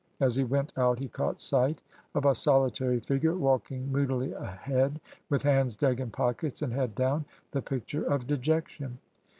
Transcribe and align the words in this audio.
As 0.19 0.35
he 0.35 0.43
went 0.43 0.73
out 0.79 0.97
he 0.97 1.07
caught 1.07 1.39
sight 1.39 1.79
of 2.15 2.25
a 2.25 2.33
solitary 2.33 2.99
figure 2.99 3.35
walking 3.37 3.91
moodily 3.91 4.33
ahead, 4.33 4.99
with 5.29 5.43
hands 5.43 5.75
dug 5.75 5.99
in 5.99 6.09
pockets 6.09 6.63
and 6.63 6.73
head 6.73 6.95
down, 6.95 7.23
the 7.51 7.61
picture 7.61 8.03
of 8.05 8.25
dejection. 8.25 8.97